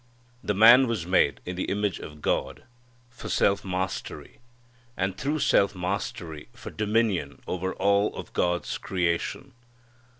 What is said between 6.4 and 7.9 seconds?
for dominion over